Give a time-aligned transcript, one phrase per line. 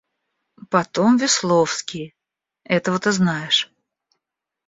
[0.71, 2.15] Потом Весловский...
[2.63, 3.71] этого ты знаешь.